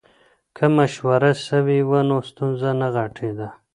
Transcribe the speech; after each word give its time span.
که 0.55 0.65
مشوره 0.77 1.31
سوې 1.47 1.79
وه 1.89 2.01
نو 2.09 2.17
ستونزه 2.29 2.69
نه 2.79 2.87
غټېده. 2.95 3.49